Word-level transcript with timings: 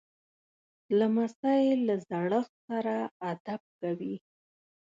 لمسی 0.99 1.61
له 1.85 1.95
زړښت 2.07 2.51
سره 2.67 2.95
ادب 3.31 3.61
کوي. 3.79 4.15